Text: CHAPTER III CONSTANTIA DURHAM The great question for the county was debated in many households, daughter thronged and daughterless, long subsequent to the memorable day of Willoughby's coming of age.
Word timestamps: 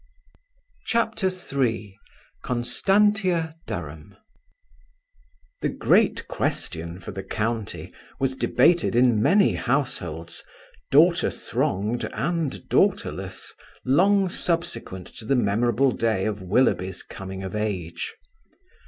CHAPTER 0.87 1.27
III 1.29 1.95
CONSTANTIA 2.41 3.55
DURHAM 3.67 4.15
The 5.61 5.69
great 5.69 6.27
question 6.27 6.99
for 6.99 7.11
the 7.11 7.21
county 7.21 7.93
was 8.19 8.35
debated 8.35 8.95
in 8.95 9.21
many 9.21 9.53
households, 9.53 10.43
daughter 10.89 11.29
thronged 11.29 12.09
and 12.13 12.67
daughterless, 12.67 13.53
long 13.85 14.27
subsequent 14.27 15.05
to 15.17 15.25
the 15.25 15.35
memorable 15.35 15.91
day 15.91 16.25
of 16.25 16.41
Willoughby's 16.41 17.03
coming 17.03 17.43
of 17.43 17.55
age. 17.55 18.15